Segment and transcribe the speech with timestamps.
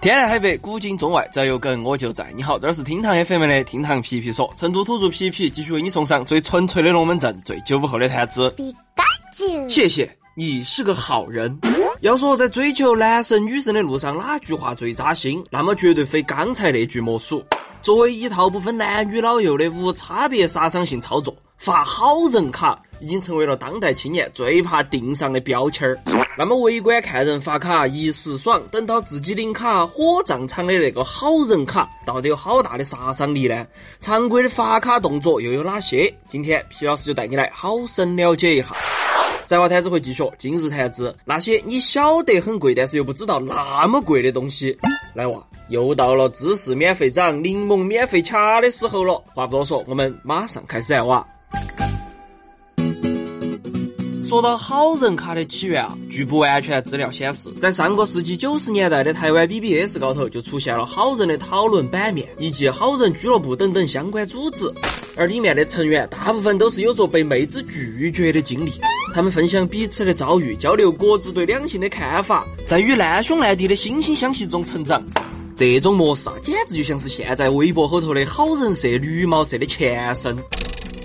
[0.00, 2.32] 天南海北，古今中外，只要有梗我就在。
[2.36, 8.54] 你好，这是厅堂 FM 的厅堂皮皮说，成都土著皮皮继续为你送上最纯粹的龙门阵，最九五后的谈资。
[9.68, 11.58] 谢谢你是个好人。
[12.00, 15.44] 要说在追求男神女神的路上，哪句话最扎心？
[15.50, 17.44] 那么绝对非刚才那句莫属。
[17.82, 25.98] 作为一套不分男女老幼的无差别杀伤性操作，发好人卡已经成为了当代青年最怕钉上的标签儿。
[26.38, 33.66] 那么围观看人发卡一时爽，等到自己领卡火葬场的那个好人卡，到底有好大的杀伤力呢？
[34.00, 36.14] 常规的发卡动作又有哪些？
[36.28, 38.68] 今天皮老师就带你来好生了解一下。
[39.42, 44.76] 赛话摊子会继续，今日谈资那些你晓得很贵，但是又不知道那么贵的东西。
[45.12, 49.20] 来哇，又到了芝士免费涨、柠檬免费卡的时候了。
[49.34, 51.26] 话不多说，我们马上开始来哇。
[54.28, 64.70] 说到好人卡的起源啊，据不完全资料显示，在上个世纪九十年代的台湾 BBS 高头就出现了好人的讨论版面，以及好人俱乐部等等相关组织，
[65.16, 68.72] 而里面的成员大部分都是有着被妹子拒绝的经历。
[69.14, 75.02] 他们分享彼此的遭遇，交流各自对两性的看法，在与难兄难弟的惺惺相惜中成长。
[75.56, 80.36] 这种模式啊，简直就像是现在微博后头的好人社、绿帽社的前身。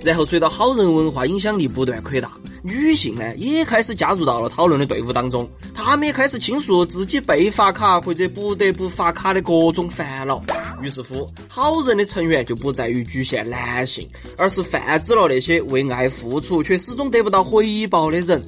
[0.03, 10.43] 然后随着好人文化影响力不断扩大，女性呢也开始加入到了讨论的队伍当中，她们也开始倾诉自己被发卡或者不得不发卡的各种烦恼。
[10.81, 14.05] 于是乎，好人的成员就不在于局限男性，
[14.37, 18.43] 而是泛指了那些为爱付出却始终得不到回报的人。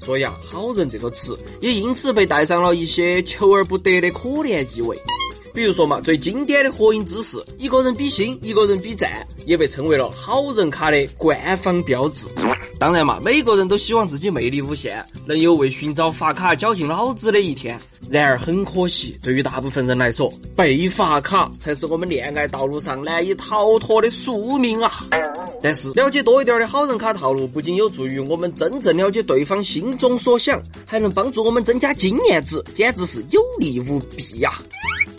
[0.00, 4.98] 所以啊，好人这个词也因此被带上了一些求而不得的可怜意味。
[5.52, 12.26] 比如说嘛，最经典的合影姿势，一个人比心，一个人比赞，也被称为了好人卡的官方标志。
[12.78, 17.78] 当然嘛，每个人都希望自己魅力无限，能有为寻找发卡绞尽脑汁的一天。
[18.08, 25.06] 然而很可惜，对于大部分人来说，被发卡才是我们恋爱道路上难以逃脱的宿命啊！
[25.62, 34.50] 但是了解多一点的好人卡套路，不仅有助于我们真正了解对方心中所想，还能帮助我们增加经验值，简直是有利无弊呀！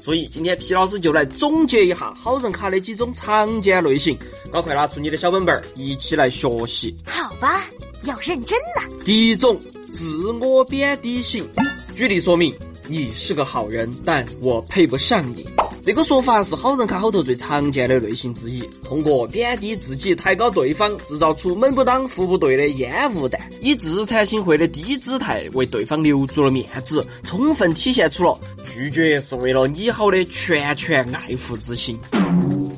[0.01, 4.17] 所以今天皮老师就来总结一下好人卡的几种常见类型，
[4.51, 6.95] 赶快拿出你的小本本一起来学习。
[7.06, 7.63] 好吧，
[8.06, 9.03] 要认真了。
[9.06, 9.61] 第一种，
[9.91, 11.47] 自我贬低型。
[11.94, 12.51] 举例说明：
[12.88, 15.47] 你是个好人，但我配不上你。
[15.84, 31.97] 这个说法是好人卡后头最常见的类型之一，通过贬低自己、抬高对方，制造出门不当户不对的烟雾弹，以自惭形秽的低姿态为对方留足了面子，充分体现出了拒绝是为了你好的全权爱护之心。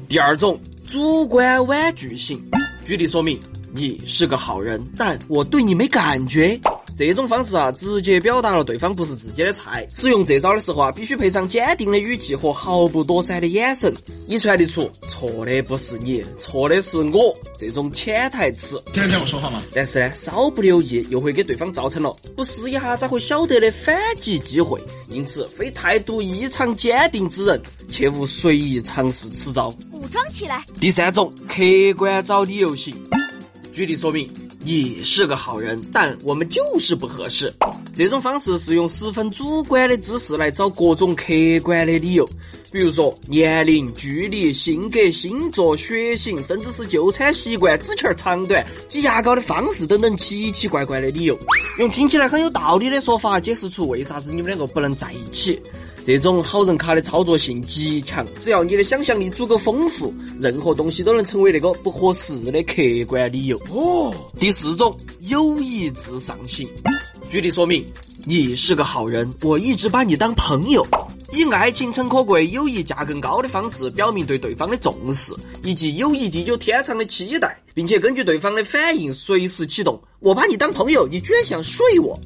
[0.08, 2.42] 第二种，主观婉拒型。
[2.86, 3.38] 举例说明：
[3.74, 6.58] 你是个好人，但我对你没感觉。
[6.98, 9.88] 这种方式啊，直接表达了对方不是自己的菜。
[9.94, 13.94] 使用这招的时候啊，必须配上坚定的语气和毫不躲闪的眼神，
[14.28, 18.82] 以传递出错的不是你，错的是我这种潜台词。
[18.94, 19.64] 听得见我说话吗？
[19.74, 24.80] 但是呢，稍不留意又会给对方造成了不试一下咋会晓得的反击机会。
[25.10, 29.74] 因此，非态度异常坚定之人，切勿随意尝试此招。
[29.92, 30.64] 武装起来。
[30.80, 31.64] 第三种，客
[31.98, 32.96] 观找理由型。
[33.72, 34.43] 举例说明。
[34.66, 37.54] 你是个好人，但我们就是不合适。
[37.94, 41.26] 这种方式是用十分主观的姿势来找各种客
[41.62, 42.26] 观的理由，
[42.72, 51.38] 比如说年龄、距离、性格、星座、血型，甚至是就餐习惯、指甲长短、挤牙膏的方式等等奇奇怪怪的理由，
[51.78, 55.62] 用听起来很有道理的说法解释出为啥子你们两个不能在一起。
[56.06, 63.58] 这种好人卡的操作性极强，只要你的想象力足够丰富，任何东西都能成为那个不合适的客观理由。
[63.72, 66.68] 哦，第四种友谊至上型。
[67.30, 67.86] 举例说明：
[68.26, 70.86] 你是个好人，我一直把你当朋友，
[71.32, 80.00] 以爱情诚可贵、友谊价更高的方式表明对对方的重视，以及友谊地久天长的期待，并且根据对方的反应随时启动。
[80.20, 82.20] 我把你当朋友，你居然想睡我？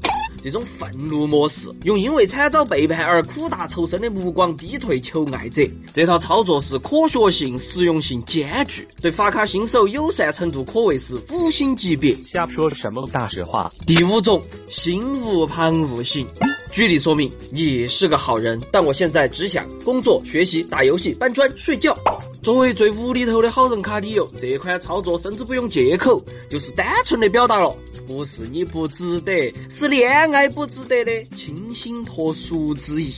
[0.48, 5.62] 这种愤怒模式，用因为惨遭背叛而苦大仇深的目光逼退求爱者，
[5.94, 12.18] 这套操作是科学性、实用性兼具，对发卡新手友善程度可谓是五星级别。
[12.24, 13.70] 瞎说什么大实话？
[13.86, 16.26] 第五种，心无旁骛型。
[16.72, 21.94] 举例说明：你是个好人，但我现在只想工作、学习、打游戏、搬砖、睡觉。
[22.42, 27.76] 作为最无厘头的好人卡理由，这款操作甚至不用借口，就是单纯的表达了
[28.08, 33.14] 不是你不值得，是恋爱不值得的清新脱俗之意。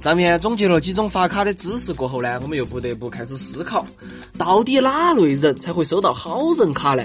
[0.00, 3.84] 上面总结了几种发卡的知识过后呢，我们又不得不开始思考，
[4.38, 7.04] 到底哪类人才会收到好人卡呢？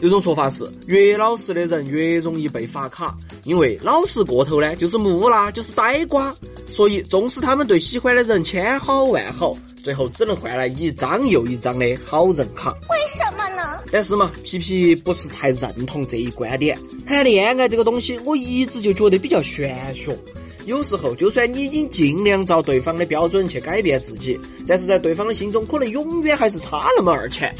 [0.00, 6.32] 有种说法是，越老实的人越容易被发卡，因为老实过头呢，就是木讷，就是呆瓜。
[6.68, 12.70] 所以纵使他们对喜欢的人千好万好，最后只能换来一张又一张的好人卡。
[12.88, 13.61] 为什么呢？
[13.90, 16.78] 但是嘛，皮皮不是太认同这一观点。
[17.06, 20.16] 谈恋爱这个东西，我一直就觉得比较玄学。
[20.64, 27.52] 有时候，就算你已经尽量照对方的标准去改变自己，但是在对方的心中，可能永远还是差那么二钱。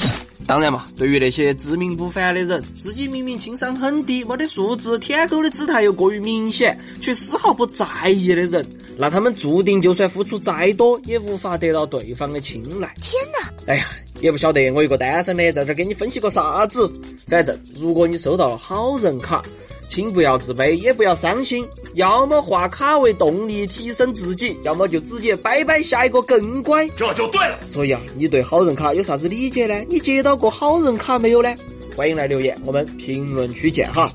[0.46, 8.64] 当然嘛，对于那些自命不凡的人，自己明明情商很低，没得素质，舔狗的姿态又过于明显，却丝毫不在意的人，
[8.96, 12.92] 那他们注定就算付出再多，也无法得到对方的青睐。
[13.00, 13.52] 天哪！
[13.66, 13.86] 哎呀，
[14.22, 16.90] 也不晓得我一个单身的在这给你分析个啥子。
[17.26, 19.42] 反正，如果你收到了好人卡，
[19.88, 27.58] 请不要自卑，也不要伤心，要么化卡为动力提升自己，要么就直接拜拜下一个更乖，这就对了。
[27.68, 29.84] 所以啊，你对好人卡有啥子理解呢？
[29.88, 31.52] 你接到过好人卡没有呢？
[31.96, 34.12] 欢迎来留言，我们评论区见哈。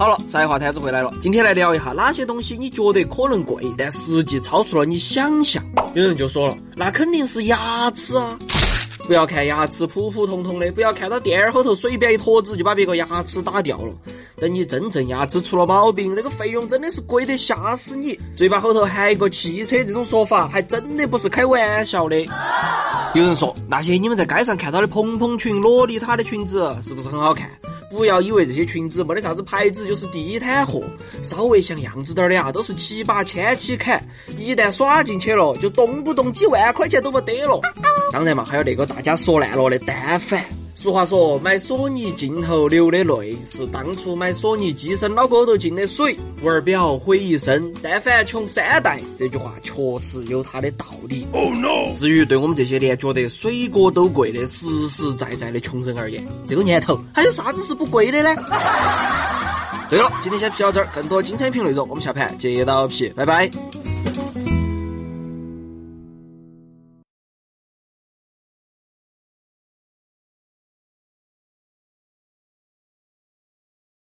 [0.00, 5.62] 好了，才华摊子回来了，今天来聊一下哪些东西你觉得可能贵，但实际超出了你想象。
[5.92, 8.38] 有人就说了，那肯定是牙齿啊。
[9.06, 13.92] 不要看牙齿普普通通的，不要看到店儿后头随便一坨子就把别个牙齿打掉了。
[14.38, 18.18] 等你真正牙齿出了毛病，那个费用真的是贵得吓死你。
[18.34, 22.18] 嘴巴后头含一个汽车，这种说法还真的不是开玩笑的。
[23.12, 27.50] 有人说，那些你们在街上看到的蓬蓬裙、洛丽塔的裙子，是不是很好看？
[27.90, 30.80] 不要以为这些裙子没得啥子牌子就是地摊货，
[31.24, 34.00] 稍微像样子点的啊，都是七八千起砍，
[34.38, 37.60] 一旦耍进去了，就动不动几万块钱都没得了。
[38.12, 40.44] 当然嘛，还有那个大家说烂了的单反。
[40.80, 46.16] 俗话说，买索尼镜头流的泪，是当初买索尼机身脑沟头进的水。
[46.40, 51.26] 玩表毁一生，但凡穷三代，这句话确实有它的道理。
[51.34, 51.92] Oh no！
[51.92, 58.34] 至于对我们这些连觉得水果都贵的实实在在的穷人而言，这个年头还有啥子是不贵的呢？
[59.90, 63.50] 对了，今天先皮到这儿，更多精彩评论内容，我们下盘接到皮，拜拜。